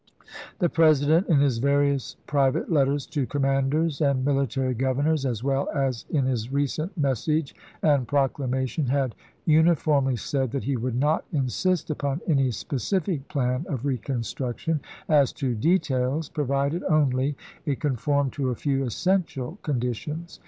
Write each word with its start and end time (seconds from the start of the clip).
The 0.57 0.67
President, 0.67 1.27
in 1.27 1.39
his 1.41 1.59
various 1.59 2.15
private 2.25 2.71
letters 2.71 3.05
to 3.05 3.27
commanders 3.27 4.01
and 4.01 4.25
military 4.25 4.73
governors 4.73 5.27
as 5.27 5.43
well 5.43 5.69
as 5.75 6.05
in 6.09 6.25
his 6.25 6.51
recent 6.51 6.97
Message 6.97 7.53
and 7.83 8.07
Proclamation, 8.07 8.87
had 8.87 9.13
uni 9.45 9.75
formly 9.75 10.15
said 10.15 10.49
that 10.53 10.63
he 10.63 10.75
would 10.75 10.95
not 10.95 11.25
insist 11.31 11.91
upon 11.91 12.19
any 12.25 12.49
specific 12.49 13.27
plan 13.27 13.63
of 13.69 13.85
reconstruction 13.85 14.79
as 15.07 15.31
to 15.33 15.53
details, 15.53 16.29
pro 16.29 16.47
vided 16.47 16.81
only 16.89 17.35
it 17.67 17.79
conformed 17.79 18.33
to 18.33 18.49
a 18.49 18.55
few 18.55 18.83
essential 18.83 19.59
condi 19.63 19.93
tions. 19.93 20.39